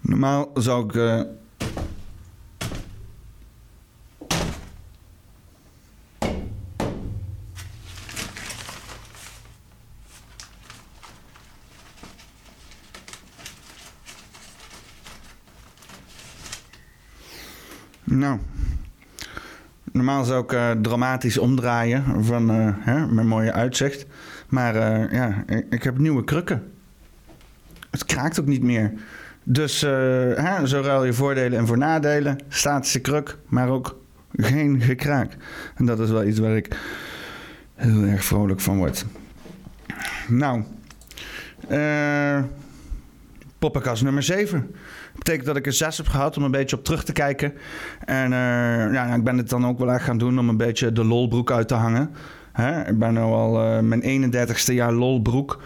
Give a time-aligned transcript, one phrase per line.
[0.00, 0.94] Normaal zou ik.
[0.94, 1.20] eh,
[18.04, 18.38] Nou.
[19.92, 24.06] Normaal zou ik eh, dramatisch omdraaien van eh, hè, mijn mooie uitzicht.
[24.48, 24.74] Maar
[25.14, 26.73] ja, ik, ik heb nieuwe krukken.
[28.14, 28.92] Kraakt ook niet meer.
[29.42, 29.90] Dus eh,
[30.34, 32.38] hè, zo ruil je voordelen en voor nadelen.
[32.48, 34.00] Statische kruk, maar ook
[34.36, 35.36] geen gekraak.
[35.74, 36.76] En dat is wel iets waar ik
[37.74, 39.06] heel erg vrolijk van word.
[40.28, 40.62] Nou,
[43.58, 44.74] poppenkast nummer 7.
[45.16, 47.52] betekent dat ik er 6 heb gehad om een beetje op terug te kijken.
[48.04, 50.92] En eh, ja, ik ben het dan ook wel echt gaan doen om een beetje
[50.92, 52.10] de lolbroek uit te hangen.
[52.52, 52.88] Hè?
[52.88, 55.62] Ik ben nu al mijn 31ste jaar lolbroek.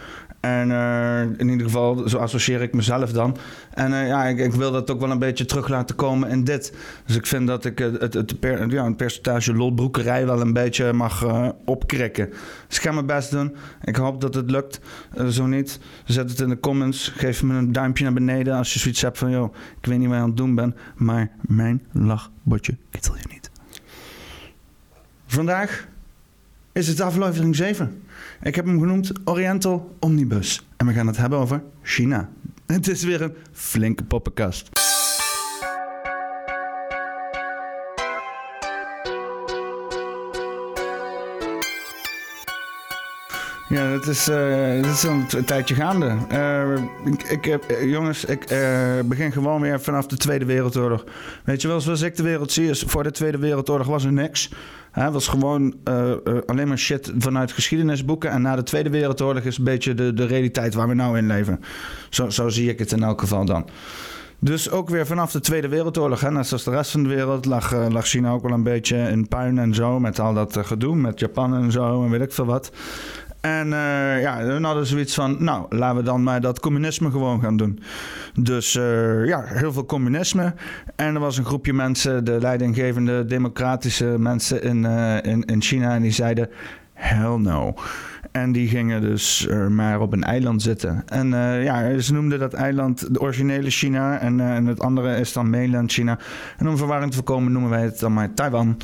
[0.49, 3.37] En eh, in ieder geval, zo associeer ik mezelf dan.
[3.75, 6.45] En eh, ja, ik, ik wil dat ook wel een beetje terug laten komen in
[6.45, 6.73] dit.
[7.07, 8.35] Dus ik vind dat ik het, het, het,
[8.69, 12.29] ja, percentage lolbroekerij wel een beetje mag eh, opkrikken.
[12.67, 13.57] Dus ik ga mijn best doen.
[13.85, 14.81] Ik hoop dat het lukt.
[15.15, 17.09] Eh, zo niet, zet het in de comments.
[17.09, 19.31] Geef me een duimpje naar beneden als je zoiets hebt van...
[19.31, 23.25] joh, ik weet niet wat je aan het doen bent, maar mijn lachbotje kitel je
[23.31, 23.51] niet.
[25.27, 25.89] Vandaag
[26.79, 28.03] is het aflevering 7.
[28.43, 30.67] Ik heb hem genoemd Oriental Omnibus.
[30.77, 32.29] En we gaan het hebben over China.
[32.67, 34.88] Het is weer een flinke poppenkast.
[43.69, 46.17] Ja, dat is, eh, dat is al een tijdje gaande.
[46.29, 46.73] Eh,
[47.05, 48.47] ik, ik eh, jongens, ik
[49.05, 51.05] begin gewoon weer vanaf de Tweede Wereldoorlog.
[51.45, 54.13] Weet je wel, zoals ik de wereld zie, is voor de Tweede Wereldoorlog was er
[54.13, 54.51] niks.
[54.91, 55.75] Het was gewoon
[56.47, 58.31] alleen maar shit vanuit geschiedenisboeken.
[58.31, 61.27] En na de Tweede Wereldoorlog is een beetje de, de realiteit waar we nou in
[61.27, 61.61] leven.
[62.11, 63.69] Zo, zo zie ik het in elk geval dan.
[64.41, 67.45] Dus ook weer vanaf de Tweede Wereldoorlog, hè, net zoals de rest van de wereld,
[67.45, 70.01] lag, lag China ook wel een beetje in puin en zo.
[70.01, 72.71] Met al dat gedoe met Japan en zo en weet ik veel wat.
[73.41, 77.41] En eh, ja, dan hadden zoiets van, nou, laten we dan maar dat communisme gewoon
[77.41, 77.81] gaan doen.
[78.35, 80.55] Dus eh, ja, heel veel communisme.
[80.97, 85.95] En er was een groepje mensen, de leidinggevende democratische mensen in, eh, in, in China,
[85.95, 86.49] en die zeiden,
[86.93, 87.75] hell no.
[88.33, 91.03] En die gingen dus maar op een eiland zitten.
[91.07, 91.29] En
[91.63, 94.19] ja, ze noemden dat eiland de originele China.
[94.19, 96.19] En, en het andere is dan mainland China.
[96.59, 98.77] En om verwarring te voorkomen noemen wij het dan maar Taiwan.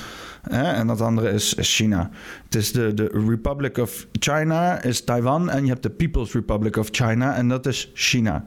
[0.48, 2.10] En dat andere is, China.
[2.44, 5.50] Het is de, de Republic of China is Taiwan.
[5.50, 7.34] En je hebt de People's Republic of China.
[7.34, 8.44] En dat is China.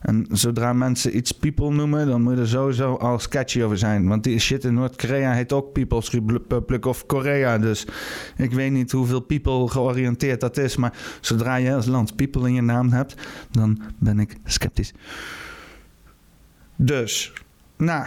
[0.00, 4.08] En zodra mensen iets people noemen, dan moet er sowieso al sketchy over zijn.
[4.08, 7.58] Want die shit in Noord-Korea heet ook People's Republic of Korea.
[7.58, 7.86] Dus
[8.36, 10.76] ik weet niet hoeveel people georiënteerd dat is.
[10.76, 13.14] Maar zodra je als land people in je naam hebt,
[13.50, 14.92] dan ben ik sceptisch.
[16.76, 17.32] Dus,
[17.76, 18.06] nou,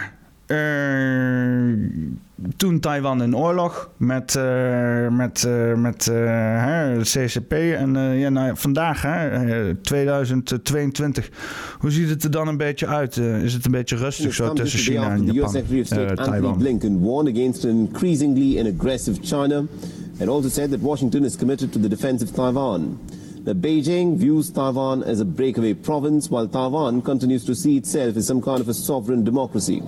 [2.56, 6.14] toen Taiwan in oorlog met, eh, met, eh, met eh,
[6.64, 7.52] hè, CCP.
[7.52, 11.30] En eh, ja, nou, vandaag, hè, eh, 2022.
[11.78, 13.16] Hoe ziet het er dan een beetje uit?
[13.16, 15.50] Eh, is het een beetje rustig zo tussen China en US Japan?
[15.50, 16.58] Secretary of State Eh, Anthony Taiwan.
[16.58, 19.64] Blinken warned against an increasingly and aggressive China
[20.20, 22.98] and also said that Washington is committed to the defense of Taiwan.
[23.44, 28.26] That Beijing views Taiwan as a breakaway province while Taiwan continues to see itself as
[28.26, 29.82] some kind of a sovereign democracy.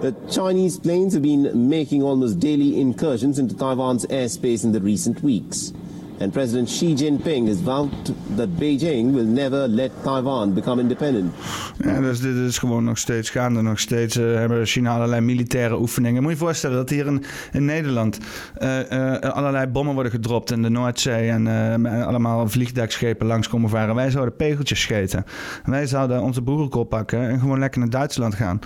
[0.00, 5.24] The Chinese planes have been making almost daily incursions into Taiwan's airspace in the recent
[5.24, 5.72] weeks.
[6.20, 7.90] And President Xi Jinping has vowed
[8.36, 11.32] that Beijing will never let Taiwan become independent.
[11.78, 13.62] Ja, dus dit is gewoon nog steeds gaande.
[13.62, 16.22] Nog steeds eh, hebben China allerlei militaire oefeningen.
[16.22, 17.06] Moet je je voorstellen dat hier
[17.52, 18.18] in, Nederland
[18.54, 21.28] eh, eh, allerlei bommen worden gedropt in de Noordzee.
[21.28, 23.94] En allemaal vliegdekschepen langs komen varen.
[23.94, 25.24] Wij zouden pegeltjes scheten.
[25.64, 28.60] Wij zouden onze boerenkool pakken en gewoon lekker naar Duitsland gaan.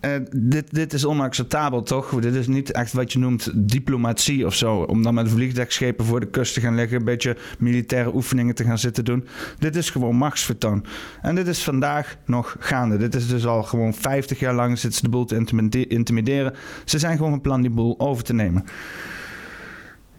[0.00, 2.20] Eh, dit, dit is onacceptabel, toch?
[2.20, 4.76] Dit is niet echt wat je noemt diplomatie of zo.
[4.76, 8.64] Om dan met vliegdekschepen voor de kust te gaan liggen, een beetje militaire oefeningen te
[8.64, 9.26] gaan zitten doen.
[9.58, 10.84] Dit is gewoon machtsvertoon.
[11.22, 12.96] En dit is vandaag nog gaande.
[12.96, 16.54] Dit is dus al gewoon 50 jaar lang zitten ze de boel te intimide- intimideren.
[16.84, 18.64] Ze zijn gewoon van plan die boel over te nemen.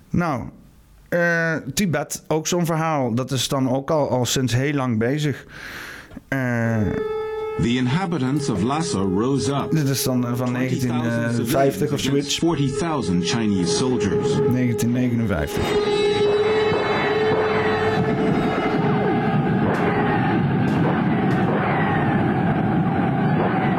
[0.10, 0.44] Nou,
[1.10, 3.13] eh, Tibet, ook zo'n verhaal.
[3.16, 5.46] Dat is dan ook al, al sinds heel lang bezig.
[6.28, 6.78] Eh,
[7.62, 9.72] The inhabitants of Lhasa rose up.
[9.72, 12.08] dit is dan eh, van 1950 of zoiets.
[12.10, 14.40] against 40,000 Chinese soldiers.
[14.40, 16.52] 1959.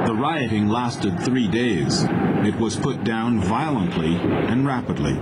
[0.06, 2.04] The rioting lasted three days.
[2.44, 4.16] It was put down violently
[4.48, 5.14] and rapidly.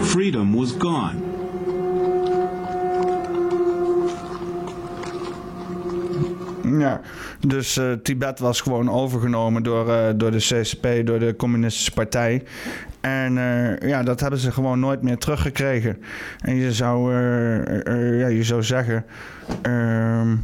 [0.00, 1.31] Freedom was gone.
[6.78, 7.00] Ja,
[7.46, 12.42] dus uh, Tibet was gewoon overgenomen door, uh, door de CCP, door de Communistische Partij.
[13.00, 16.02] En uh, ja, dat hebben ze gewoon nooit meer teruggekregen.
[16.38, 17.14] En je zou,
[18.18, 19.04] ja, je zou zeggen.
[19.62, 20.36] Ehm,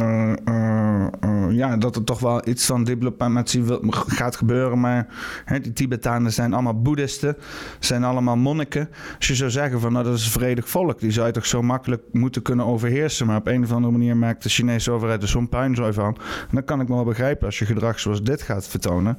[0.00, 3.64] uh, uh, uh, dat er toch wel iets van diplomatie
[4.06, 4.80] gaat gebeuren.
[4.80, 5.06] Maar
[5.44, 7.36] hè, die Tibetanen zijn allemaal boeddhisten,
[7.78, 8.88] zijn allemaal monniken.
[9.16, 11.46] Als je zou zeggen van nou, dat is een vredig volk, die zou je toch
[11.46, 13.26] zo makkelijk moeten kunnen overheersen.
[13.26, 16.16] Maar op een of andere manier maakt de Chinese overheid er zo'n puinzooi van.
[16.16, 19.18] En dan kan ik me wel begrijpen als je gedrag zoals dit gaat vertonen.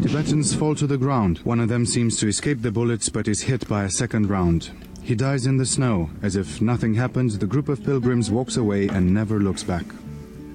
[0.00, 1.40] Tibetans fall to the ground.
[1.44, 4.72] One of them seems to escape the bullets but is hit by a second round.
[5.02, 6.08] He dies in the snow.
[6.22, 9.84] As if nothing happened, the group of pilgrims walks away and never looks back.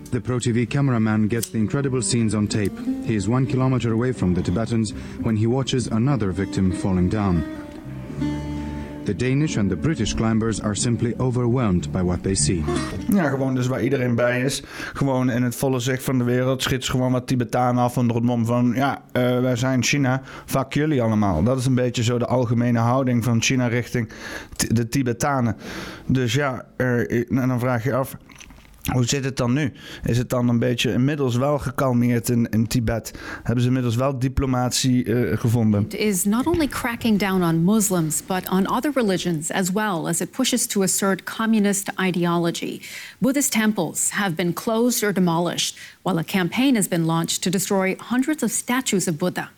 [0.09, 2.71] The ProTV cameraman gets the incredible scenes on tape.
[3.06, 7.44] He is one kilometer away from the Tibetans when he watches another victim falling down.
[9.04, 12.63] The Danish and the British climbers are simply overwhelmed by what they see.
[13.13, 14.63] Ja, gewoon dus waar iedereen bij is.
[14.94, 18.25] Gewoon in het volle zicht van de wereld schiet gewoon wat Tibetanen af onder het
[18.25, 18.71] mom van...
[18.75, 21.44] ja, uh, wij zijn China, fuck jullie allemaal.
[21.44, 24.09] Dat is een beetje zo de algemene houding van China richting
[24.68, 25.56] de Tibetanen.
[26.06, 28.18] Dus ja, en dan vraag je af...
[28.94, 29.72] Hoe zit het dan nu?
[30.04, 33.12] Is het dan een beetje inmiddels wel gekalmeerd in, in Tibet?
[33.44, 35.84] Hebben ze inmiddels wel diplomatie uh, gevonden?
[35.84, 40.22] It is not only cracking down on Muslims, but on other religions as well, as
[40.22, 42.81] it pushes to assert communist ideology.
[43.18, 47.95] Buddhist temples have been closed or demolished, while a campaign has been launched to destroy
[48.00, 49.50] hundreds of statues of Buddha.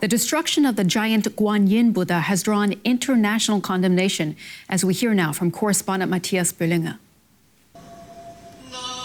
[0.00, 4.36] The destruction of the giant Guanyin Buddha has drawn international condemnation,
[4.68, 6.98] as we hear now from correspondent Matthias Büllinger.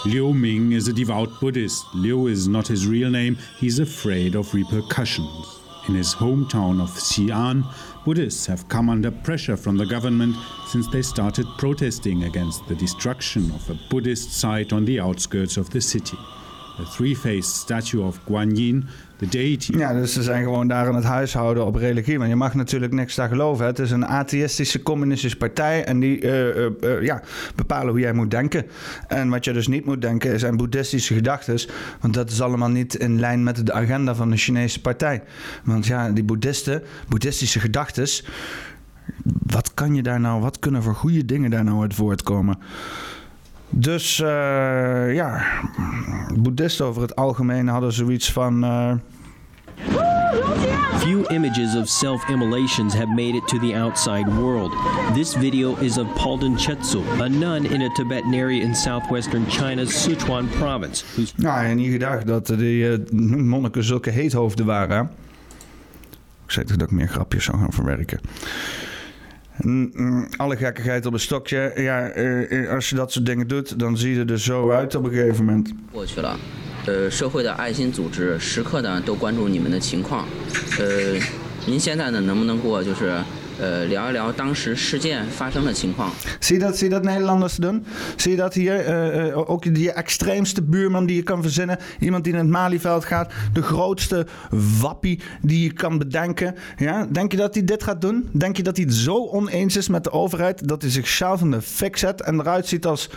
[0.06, 1.86] Liu Ming is a devout Buddhist.
[1.94, 5.60] Liu is not his real name, he's afraid of repercussions.
[5.88, 7.64] In his hometown of Xi'an,
[8.04, 10.36] Buddhists have come under pressure from the government
[10.68, 15.70] since they started protesting against the destruction of a Buddhist site on the outskirts of
[15.70, 16.18] the city.
[16.76, 18.84] The three-faced statue of Guanyin
[19.16, 19.76] de deity.
[19.76, 22.18] Ja, dus ze zijn gewoon daar aan het huishouden op religie.
[22.18, 23.66] Want je mag natuurlijk niks daar geloven.
[23.66, 25.84] Het is een atheïstische communistische partij.
[25.84, 27.22] En die uh, uh, uh, ja,
[27.54, 28.66] bepalen hoe jij moet denken.
[29.08, 31.58] En wat je dus niet moet denken zijn boeddhistische gedachten.
[32.00, 35.22] Want dat is allemaal niet in lijn met de agenda van de Chinese partij.
[35.64, 38.08] Want ja, die boeddhisten, boeddhistische gedachten.
[39.46, 42.58] Wat kan je daar nou, wat kunnen voor goede dingen daar nou uit voortkomen?
[43.68, 45.42] Dus uh, ja,
[46.38, 48.64] boeddhisten over het algemeen hadden zoiets van.
[48.64, 48.92] Uh...
[50.98, 54.72] Few images of self-immolations have made it to the outside world.
[55.14, 60.02] This video is of Palden Chetsu, a nun in a Tibetan area in southwestern China's
[60.02, 61.04] Sichuan province.
[61.14, 61.34] Who's...
[61.36, 65.10] Nou, en niet gedacht dat die uh, monniken zulke heethoofden waren.
[66.44, 68.20] Ik zei toch dat ik meer grapjes zou gaan verwerken.
[70.37, 71.71] alle gekkigheid op een stokje.
[71.75, 75.03] Ja, uh, als je dat soort dingen doet, dan zie je er zo uit op
[75.03, 75.73] een gegeven moment.
[75.91, 76.37] 过去了，
[76.85, 80.25] 呃，社会的爱心组织时刻的都关注你们的情况。
[80.79, 81.19] 呃，
[81.65, 83.21] 您现在呢，能不能给我就是
[83.59, 86.11] uh, 聊一聊当时事件发生的情况。
[86.39, 87.85] Zie je dat, zie je dat Nederlanders doen?
[88.15, 88.87] Zie je dat hier?
[88.87, 91.77] Uh, uh, ook die extreemste buurman die je kan verzinnen.
[91.99, 93.31] Iemand die in het Malieveld gaat.
[93.53, 94.27] De grootste
[94.79, 96.55] wappie die je kan bedenken.
[96.77, 97.07] Ja?
[97.11, 98.29] Denk je dat hij dit gaat doen?
[98.31, 100.67] Denk je dat hij het zo oneens is met de overheid...
[100.67, 103.09] dat hij zichzelf in de fik zet en eruit ziet als...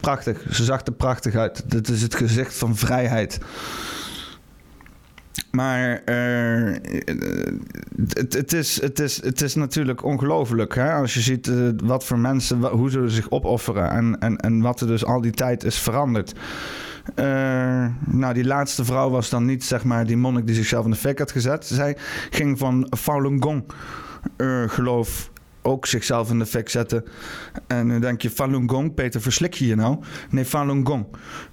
[0.00, 0.42] Prachtig.
[0.50, 1.70] Ze zag er prachtig uit.
[1.70, 3.38] Dit is het gezicht van vrijheid.
[5.55, 6.75] Maar uh,
[8.13, 10.77] het, is, is, is natuurlijk ongelooflijk.
[10.77, 13.89] Als je ziet uh, wat voor mensen, hoe ze zich opofferen.
[13.89, 16.33] En, en, en wat er dus al die tijd is veranderd.
[17.15, 17.25] Uh,
[18.05, 20.97] nou, die laatste vrouw was dan niet zeg maar die monnik die zichzelf in de
[20.97, 21.65] fik had gezet.
[21.65, 21.97] Zij
[22.29, 23.63] ging van Falun Gong
[24.67, 25.31] geloof
[25.65, 27.05] ook zichzelf in de fik zetten.
[27.67, 29.97] En nu denk je, Falun Gong, Peter, verslik je je nou?
[30.29, 31.05] Nee, Falun Gong.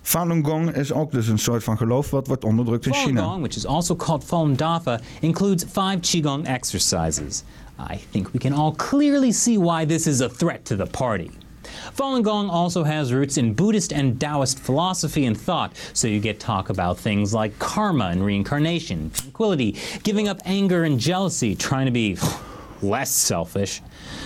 [0.02, 3.20] Falun Gong is ook dus een soort van geloof wat wordt onderdrukt in China.
[3.20, 7.42] Falun Gong, which is also called Falun Dafa, includes five Qigong exercises.
[7.92, 11.30] I think we can all clearly see why this is a threat to the party.
[11.96, 16.40] Falun Gong also has roots in Buddhist and Taoist philosophy and thought, so you get
[16.40, 21.92] talk about things like karma and reincarnation, tranquility, giving up anger and jealousy, trying to
[21.92, 22.16] be
[22.82, 23.80] less selfish.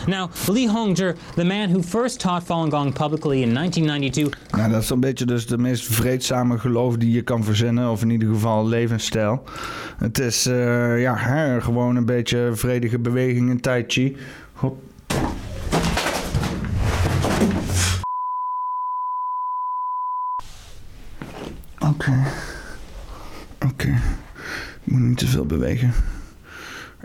[0.07, 4.57] Now, Li Hongzhi, the man who first taught Falun Gong publicly in 1992.
[4.57, 8.02] Nou, dat is een beetje dus de meest vreedzame geloof die je kan verzinnen, of
[8.02, 9.43] in ieder geval levensstijl.
[9.97, 14.16] Het is uh, ja, hè, gewoon een beetje vredige beweging in Tai Chi.
[14.55, 14.75] God.
[21.78, 22.25] Oké.
[23.64, 23.88] Oké.
[24.85, 25.93] Ik moet niet te veel bewegen.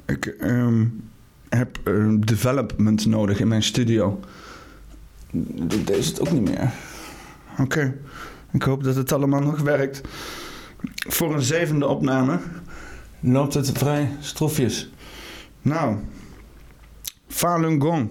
[0.06, 1.11] Ik, um,
[1.56, 4.20] heb uh, development nodig in mijn studio.
[5.32, 6.72] Deze is het ook niet meer.
[7.60, 7.98] Oké.
[8.52, 10.02] Ik hoop dat het allemaal nog werkt.
[11.08, 12.40] Voor een zevende opname
[13.20, 14.90] loopt het vrij stroefjes.
[15.62, 15.98] Nou,
[17.28, 18.10] Falun Gong.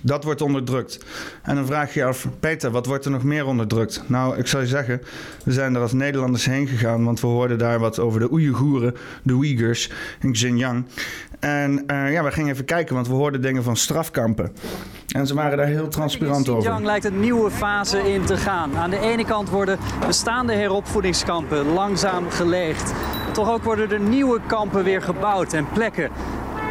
[0.00, 1.04] Dat wordt onderdrukt.
[1.42, 4.02] En dan vraag je je af, Peter, wat wordt er nog meer onderdrukt?
[4.06, 5.02] Nou, ik zou je zeggen,
[5.44, 8.94] we zijn er als Nederlanders heen gegaan, want we hoorden daar wat over de Oeigoeren,
[9.22, 9.90] de Uyghurs
[10.20, 10.84] in Xinjiang.
[11.38, 14.52] En uh, ja, we gingen even kijken, want we hoorden dingen van strafkampen.
[15.08, 16.62] En ze waren daar heel transparant over.
[16.62, 18.76] Xinjiang lijkt een nieuwe fase in te gaan.
[18.76, 22.92] Aan de ene kant worden bestaande heropvoedingskampen langzaam geleegd.
[23.32, 26.10] Toch ook worden er nieuwe kampen weer gebouwd en plekken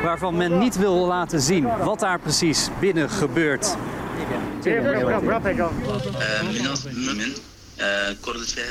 [0.04, 3.76] waarvan men niet wil laten zien wat daar precies binnen gebeurt.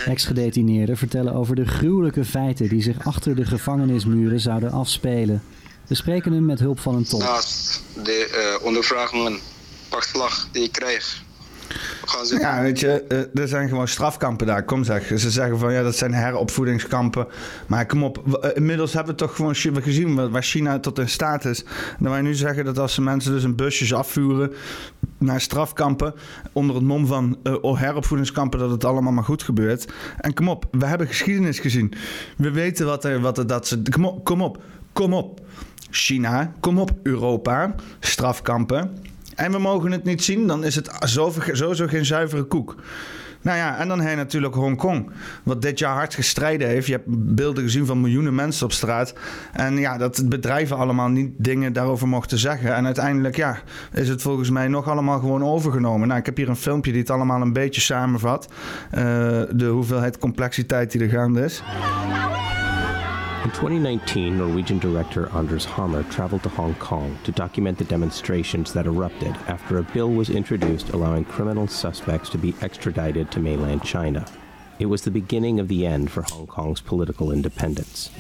[0.07, 5.43] Ex-gedetineerden vertellen over de gruwelijke feiten die zich achter de gevangenismuren zouden afspelen.
[5.87, 7.23] We spreken hem met hulp van een tolk.
[7.23, 9.39] Naast de uh, ondervragingen,
[9.89, 11.23] pakslag die ik krijg,
[12.39, 14.65] ja, weet je, eh, er zijn gewoon strafkampen daar.
[14.65, 15.07] Kom zeg.
[15.07, 17.27] Ze zeggen van ja, dat zijn heropvoedingskampen.
[17.67, 21.45] Maar kom op, eh, inmiddels hebben we toch gewoon gezien waar China tot in staat
[21.45, 21.65] is.
[21.99, 24.53] Dan wij nu zeggen dat als ze mensen dus in busjes afvuren
[25.19, 26.15] naar strafkampen
[26.53, 29.93] onder het mom van uh, heropvoedingskampen dat het allemaal maar goed gebeurt.
[30.21, 31.93] En kom op, we hebben geschiedenis gezien.
[32.37, 33.83] We weten wat er, wat er dat ze.
[33.91, 35.41] Kom op, kom op, kom op.
[35.91, 38.91] China, kom op, Europa, strafkampen
[39.37, 40.91] en we mogen het niet zien, dan is het
[41.53, 42.75] sowieso geen zuivere koek.
[43.47, 45.11] Nou ja, en dan je natuurlijk Hongkong,
[45.43, 46.87] wat dit jaar hard gestreden heeft.
[46.87, 49.15] Je hebt beelden gezien van miljoenen mensen op straat.
[49.53, 52.75] En ja, dat bedrijven allemaal niet dingen daarover mochten zeggen.
[52.75, 53.59] En uiteindelijk, ja,
[53.93, 56.09] is het volgens mij nog allemaal gewoon overgenomen.
[56.09, 58.49] Nou, ik heb hier een filmpje die het allemaal een beetje samenvat.
[58.95, 59.01] Uh,
[59.51, 61.63] de hoeveelheid complexiteit die er gaande is.
[63.47, 68.87] In 2019, Norwegian director Anders Hammer traveled to Hong Kong to document the demonstrations that
[68.87, 74.27] erupted after a bill was introduced allowing criminal suspects to be extradited to mainland China.
[74.81, 78.11] It was the beginning of the end for Hong Kong's political independence.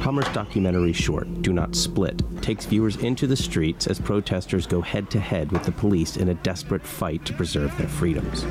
[0.00, 5.10] Hammer's documentary short, Do Not Split, takes viewers into the streets as protesters go head
[5.10, 8.46] to head with the police in a desperate fight to preserve their freedoms.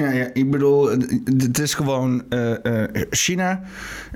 [0.00, 0.90] Ja, ik bedoel,
[1.24, 3.62] het is gewoon uh, uh, China,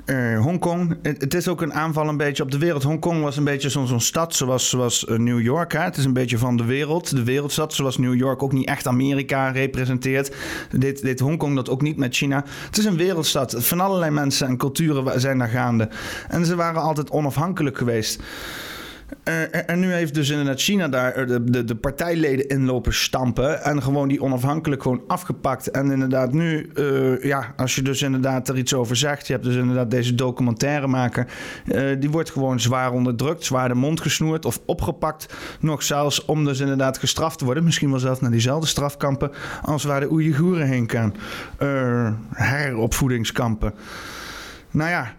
[0.05, 0.97] uh, Hongkong.
[1.01, 2.83] Het, het, is ook een aanval een beetje op de wereld.
[2.83, 5.73] Hongkong was een beetje zo'n zo stad zoals, zoals New York.
[5.73, 5.79] Hè?
[5.79, 7.15] Het is een beetje van de wereld.
[7.15, 10.35] De wereldstad zoals New York ook niet echt Amerika representeert.
[10.71, 12.43] Dit, dit Hongkong dat ook niet met China.
[12.65, 13.55] Het is een wereldstad.
[13.57, 15.89] Van allerlei mensen en culturen zijn daar gaande.
[16.27, 18.21] En ze waren altijd onafhankelijk geweest.
[19.23, 22.93] Uh, en nu heeft dus inderdaad China daar eh, de, de, de, partijleden in lopen
[22.93, 23.63] stampen.
[23.63, 25.71] En gewoon die onafhankelijk gewoon afgepakt.
[25.71, 29.27] En inderdaad nu, uh, ja, als je dus inderdaad er iets over zegt.
[29.27, 31.27] Je hebt dus inderdaad deze documentaire maken.
[31.65, 35.33] Uh, die wordt gewoon zwaar onderdrukt, zwaar de mond gesnoerd of opgepakt.
[35.59, 37.63] Nog zelfs om dus inderdaad gestraft te worden.
[37.63, 39.31] Misschien wel zelfs naar diezelfde strafkampen
[39.61, 41.13] als waar de Oeigoeren heen gaan.
[42.33, 43.73] heropvoedingskampen.
[44.71, 45.13] Nou ja,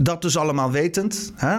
[0.00, 1.32] dat dus allemaal wetend.
[1.36, 1.58] Hè?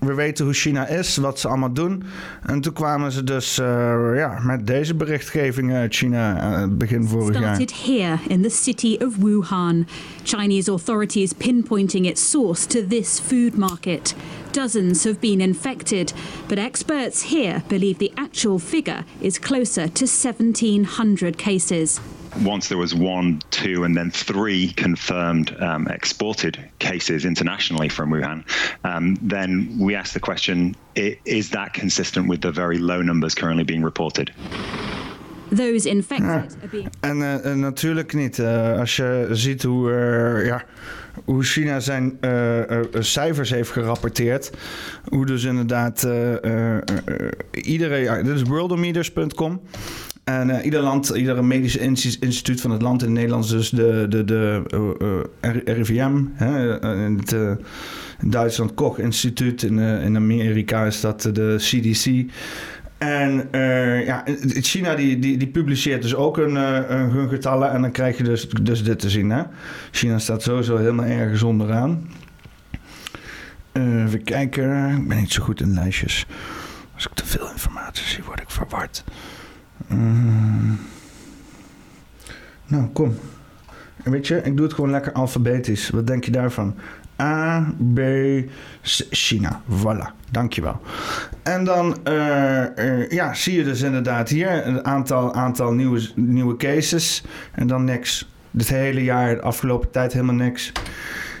[0.00, 2.02] We weten hoe China is, wat ze allemaal doen.
[2.42, 3.66] En toen kwamen ze dus uh,
[4.14, 7.54] ja, met deze berichtgeving uit China uh, begin vorig jaar.
[7.54, 9.86] Started here in the city of Wuhan.
[10.22, 14.14] Chinese authorities pinpointing its source to this food market.
[14.50, 16.12] Dozens have been infected,
[16.46, 22.00] but experts here believe the actual figure is closer to 1,700 cases
[22.38, 28.44] once there was one, two, and then three confirmed um, exported cases internationally from Wuhan,
[28.84, 33.64] um, then we asked the question: Is that consistent with the very low numbers currently
[33.64, 34.32] being reported?
[35.50, 36.68] Those infected ja.
[36.70, 36.88] being...
[37.00, 38.38] En uh, natuurlijk niet.
[38.38, 40.64] Uh, als je ziet hoe, uh, ja,
[41.24, 42.18] hoe China zijn
[42.98, 44.50] cijfers heeft gerapporteerd.
[45.08, 46.06] Hoe dus inderdaad
[47.50, 48.24] iedereen...
[48.24, 49.60] dit is worldometers.com.
[50.24, 54.24] En uh, ieder land, ieder medisch instituut van het land in Nederland dus de, de,
[54.24, 56.24] de uh, uh, RIVM.
[56.32, 57.58] Hè, in, het,
[58.20, 59.62] Duitsland Koch Instituut.
[59.62, 62.32] In, in Amerika is dat de CDC.
[62.98, 63.48] En
[64.04, 66.56] ja, China die, die, die publiceert dus ook hun,
[67.12, 67.72] hun getallen.
[67.72, 69.30] En dan krijg je dus, dus dit te zien.
[69.30, 69.42] Hè?
[69.90, 72.08] China staat sowieso helemaal ergens onderaan.
[73.72, 74.96] even kijken.
[74.96, 76.26] Ik ben niet zo goed in lijstjes.
[76.94, 79.04] Als ik te veel informatie zie, word ik verward.
[79.90, 80.78] Mm.
[82.66, 83.14] Nou, kom.
[84.04, 85.90] Weet je, ik doe het gewoon lekker alfabetisch.
[85.90, 86.74] Wat denk je daarvan?
[87.20, 88.00] A, B,
[89.10, 89.62] China.
[89.70, 90.80] Voilà, dankjewel.
[91.42, 96.56] En dan uh, uh, ja, zie je dus inderdaad hier een aantal, aantal nieuwe, nieuwe
[96.56, 97.24] cases.
[97.52, 98.28] En dan niks.
[98.50, 100.72] Dit hele jaar, de afgelopen tijd helemaal niks.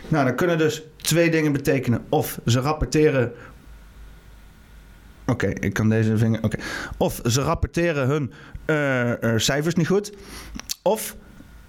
[0.08, 2.04] Nou, dat kunnen dus twee dingen betekenen.
[2.08, 3.32] Of ze rapporteren
[5.30, 6.42] Oké, ik kan deze vinger.
[6.42, 6.56] Oké.
[6.96, 8.32] Of ze rapporteren hun
[8.66, 10.12] uh, uh, cijfers niet goed.
[10.82, 11.16] Of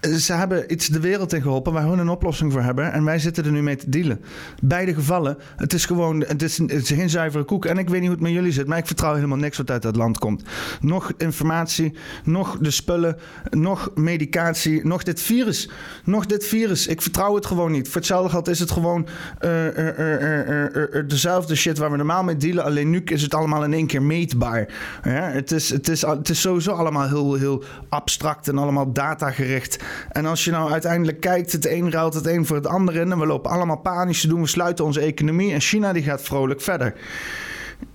[0.01, 2.93] ze hebben iets de wereld in geholpen waar hun een oplossing voor hebben.
[2.93, 4.22] En wij zitten er nu mee te dealen.
[4.62, 7.65] Beide gevallen, het is gewoon, het is, geen zuivere koek.
[7.65, 9.72] En ik weet niet hoe het met jullie zit, maar ik vertrouw helemaal niks wat
[9.72, 10.43] uit dat land komt.
[10.81, 11.93] Nog informatie,
[12.24, 13.17] nog de spullen,
[13.50, 15.70] nog medicatie, nog dit virus.
[16.03, 16.88] Nog dit virus.
[16.88, 17.88] Ik vertrouw het gewoon niet.
[17.88, 19.08] Voor hetzelfde geld is het gewoon
[19.41, 19.51] uh,
[21.08, 22.63] dezelfde shit waar we normaal mee dealen.
[22.63, 24.67] Alleen nu is het allemaal in één keer meetbaar.
[25.03, 29.79] Ja, het, is, het, is, het is sowieso allemaal heel, heel abstract en allemaal datagericht.
[30.10, 33.12] En als je nou uiteindelijk kijkt, het een ruilt het een voor het ander in.
[33.12, 34.41] En we lopen allemaal panisch te doen.
[34.41, 35.53] We sluiten onze economie.
[35.53, 36.93] En China die gaat vrolijk verder.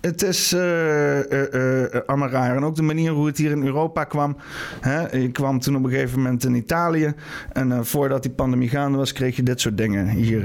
[0.00, 2.56] Het is uh, uh, uh, allemaal raar.
[2.56, 4.36] En ook de manier hoe het hier in Europa kwam.
[4.80, 5.16] Hè?
[5.16, 7.14] Je kwam toen op een gegeven moment in Italië.
[7.52, 10.42] En voordat die pandemie gaande was, kreeg je dit soort dingen hier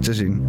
[0.00, 0.42] te zien.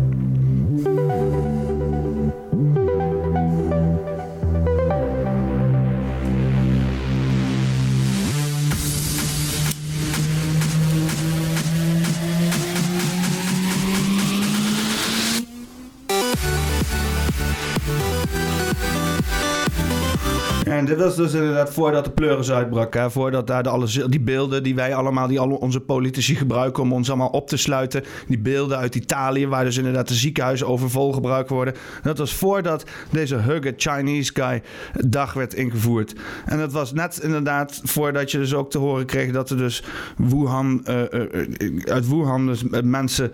[20.83, 22.93] En dit was dus inderdaad voordat de pleuris uitbrak.
[22.93, 23.11] Hè?
[23.11, 26.93] Voordat daar de alles, die beelden die wij allemaal, die al onze politici gebruiken om
[26.93, 28.03] ons allemaal op te sluiten.
[28.27, 31.73] Die beelden uit Italië, waar dus inderdaad de ziekenhuizen overvol gebruikt worden.
[32.01, 34.61] Dat was voordat deze hugge Chinese guy
[35.07, 36.15] dag werd ingevoerd.
[36.45, 39.83] En dat was net inderdaad voordat je dus ook te horen kreeg dat er dus
[40.17, 43.31] Wuhan, uh, uh, uit Wuhan dus mensen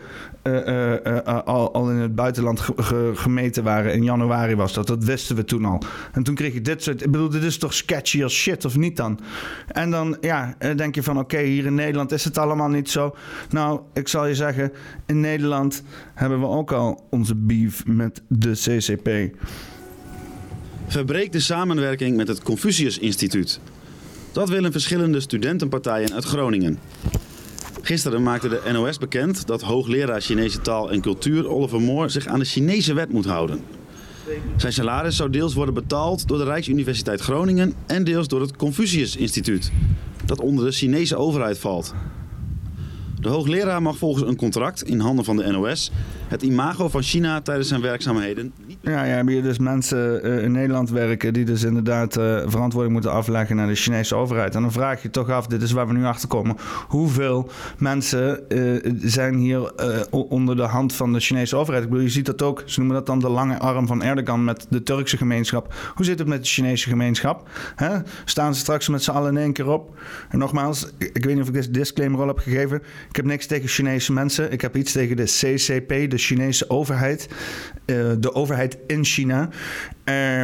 [1.46, 2.62] al, al, in het buitenland
[3.14, 3.94] gemeten waren.
[3.94, 4.88] In januari was dat.
[4.88, 5.82] Dat wisten we toen al.
[6.12, 7.04] En toen kreeg je dit soort.
[7.04, 9.20] Ik bedoel, dit is toch sketchy als shit, of niet dan?
[9.68, 13.16] En dan ja, denk je van oké, hier in Nederland is het allemaal niet zo.
[13.50, 14.72] Nou, ik zal je zeggen,
[15.06, 19.38] in Nederland hebben we ook al onze beef met de CCP.
[20.88, 23.60] Verbreek de samenwerking met het Confucius Instituut.
[24.32, 26.80] Dat willen verschillende studentenpartijen uit Groningen.
[27.82, 32.40] Gisteren maakte de NOS bekend dat hoogleraar Chinese taal en cultuur Oliver Moore zich aan
[32.40, 33.79] de Chinese wet moet houden.
[34.58, 39.16] Zijn salaris zou deels worden betaald door de Rijksuniversiteit Groningen en deels door het Confucius
[39.16, 39.72] Instituut,
[40.26, 41.94] dat onder de Chinese overheid valt.
[43.20, 45.92] De hoogleraar mag volgens een contract in handen van de NOS
[46.30, 50.52] het imago van China tijdens zijn werkzaamheden ja, ja, hebben hier dus mensen uh, in
[50.52, 54.56] Nederland werken die dus inderdaad uh, verantwoording moeten afleggen naar de Chinese overheid.
[54.56, 56.56] En dan vraag je toch af, dit is waar we nu achter komen,
[56.88, 59.74] hoeveel mensen uh, zijn hier
[60.12, 61.84] onder de hand van de Chinese overheid?
[61.84, 64.44] Ik bedoel, je ziet dat ook, ze noemen dat dan de lange arm van Erdogan
[64.44, 65.74] met de Turkse gemeenschap.
[65.96, 67.50] Hoe zit het met de Chinese gemeenschap?
[68.26, 69.98] Staan ze straks met z'n allen in één keer op?
[70.30, 72.82] En nogmaals, ik weet niet of ik deze disclaimer al heb gegeven.
[73.10, 74.52] Ik heb niks tegen Chinese mensen.
[74.52, 77.28] Ik heb iets tegen de CCP, de Chinese overheid.
[78.20, 79.50] de overheid in China.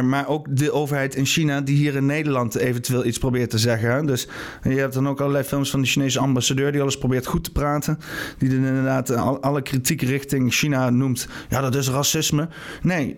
[0.02, 4.06] Maar ook de overheid in China die hier in Nederland eventueel iets probeert te zeggen.
[4.06, 4.28] Dus
[4.62, 7.52] je hebt dan ook allerlei films van de Chinese ambassadeur die alles probeert goed te
[7.52, 7.98] praten.
[8.38, 9.10] Die dan inderdaad
[9.40, 11.28] alle kritiek richting China noemt.
[11.48, 12.48] Ja, dat is racisme.
[12.82, 13.16] Nee,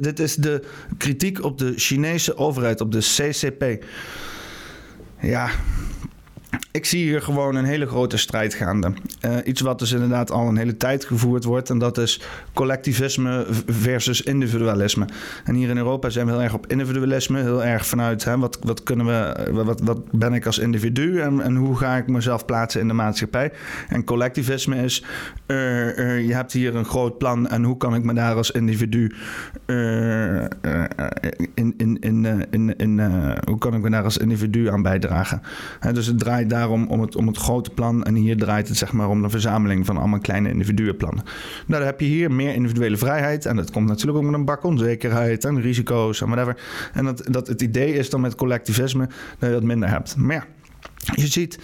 [0.00, 0.62] dit is de
[0.98, 3.84] kritiek op de Chinese overheid, op de CCP.
[5.20, 5.50] Ja,
[6.72, 8.92] ik zie hier gewoon een hele grote strijd gaande.
[9.24, 11.70] Uh, iets wat dus inderdaad al een hele tijd gevoerd wordt.
[11.70, 12.20] En dat is
[12.52, 15.04] collectivisme versus individualisme.
[15.44, 17.40] En hier in Europa zijn we heel erg op individualisme.
[17.40, 21.40] Heel erg vanuit hè, wat, wat, kunnen we, wat, wat ben ik als individu en,
[21.40, 23.52] en hoe ga ik mezelf plaatsen in de maatschappij.
[23.88, 25.04] En collectivisme is,
[25.46, 29.14] uh, je hebt hier een groot plan en hoe kan ik me daar als individu
[31.54, 31.98] in, in,
[32.50, 33.00] in, in,
[33.46, 35.42] hoe kan ik me daar als individu aan bijdragen.
[35.92, 38.04] dus het draait daarom om het, om het grote plan.
[38.04, 41.24] En hier draait het zeg maar om de verzameling van allemaal kleine individuenplannen.
[41.66, 43.46] Nou, dan heb je hier meer individuele vrijheid.
[43.46, 46.62] En dat komt natuurlijk ook met een bak onzekerheid en risico's en whatever.
[46.92, 50.16] En dat, dat het idee is dan met collectivisme dat je dat minder hebt.
[50.16, 50.44] Maar ja.
[51.00, 51.58] Je ziet,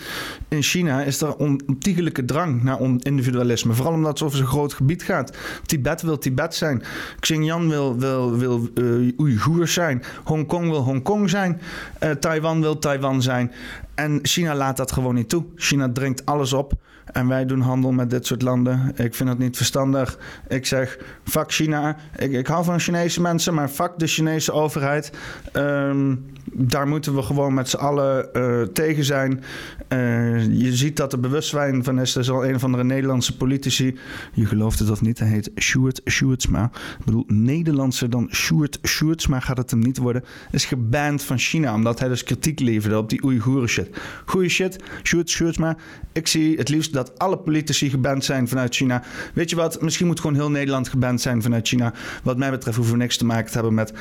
[0.48, 3.72] in China is er ontiegelijke drang naar individualisme.
[3.72, 5.36] Vooral omdat het over zo'n groot gebied gaat.
[5.66, 6.82] Tibet wil Tibet zijn.
[7.20, 10.02] Xinjiang wil, wil, wil uh, Oeigoers zijn.
[10.24, 11.60] Hongkong wil Hongkong zijn.
[12.02, 13.52] Uh, Taiwan wil Taiwan zijn.
[13.94, 15.44] En China laat dat gewoon niet toe.
[15.56, 16.72] China dringt alles op.
[17.12, 18.92] En wij doen handel met dit soort landen.
[18.96, 20.18] Ik vind het niet verstandig.
[20.48, 21.96] Ik zeg, fuck China.
[22.16, 25.12] Ik, ik hou van Chinese mensen, maar fuck de Chinese overheid.
[25.52, 26.24] Um,
[26.58, 29.42] daar moeten we gewoon met z'n allen eh, tegen zijn.
[29.88, 32.14] Eh, je ziet dat er bewustzijn van is.
[32.14, 33.98] Er is al een of andere Nederlandse politici.
[34.32, 35.18] Je gelooft het of niet.
[35.18, 36.70] Hij heet Sjoerd Sjoerdsma.
[36.98, 40.24] Ik bedoel, Nederlandse dan Sjoerd Sjoerdsma gaat het hem niet worden.
[40.50, 41.74] Is geband van China.
[41.74, 44.00] Omdat hij dus kritiek leverde op die Oeigoeren shit.
[44.24, 44.82] Goeie shit.
[45.02, 45.76] Sjoerd Sjoerdsma.
[46.12, 49.02] Ik zie het liefst dat alle politici geband zijn vanuit China.
[49.34, 49.82] Weet je wat?
[49.82, 51.92] Misschien moet gewoon heel Nederland geband zijn vanuit China.
[52.22, 53.92] Wat mij betreft hoeven we niks te maken te hebben met...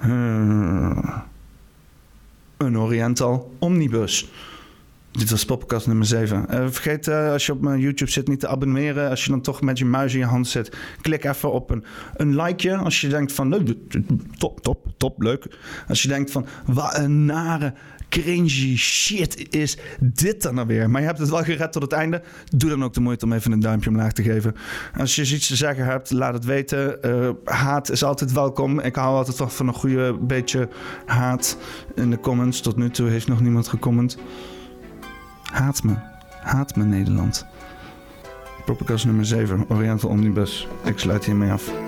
[0.00, 1.18] eh,
[2.56, 4.30] een Oriental Omnibus.
[5.10, 6.48] Dit was podcast nummer 7.
[6.48, 9.10] Eh, vergeet eh, als je op mijn YouTube zit niet te abonneren.
[9.10, 11.84] Als je dan toch met je muis in je hand zit, klik even op een,
[12.14, 12.76] een likeje.
[12.76, 13.74] Als je denkt van, leuk,
[14.38, 15.58] top, top, top, leuk.
[15.88, 17.74] Als je denkt van, wat een nare,
[18.08, 20.90] cringy shit is dit dan nou weer.
[20.90, 22.22] Maar je hebt het wel gered tot het einde.
[22.56, 24.54] Doe dan ook de moeite om even een duimpje omlaag te geven.
[24.96, 27.02] Als je iets te zeggen hebt, laat het weten.
[27.02, 28.80] Eh, haat is altijd welkom.
[28.80, 30.68] Ik hou altijd wel van een goede beetje
[31.06, 31.58] haat
[31.94, 32.60] in de comments.
[32.60, 34.18] Tot nu toe heeft nog niemand gecomment.
[35.42, 35.94] Haat me.
[36.40, 37.46] Haat me Nederland.
[38.64, 40.68] Podcast nummer 7, Oriental Omnibus.
[40.84, 41.85] Ik sluit hiermee af.